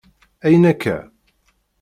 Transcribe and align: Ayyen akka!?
Ayyen 0.45 0.63
akka!? 0.71 0.97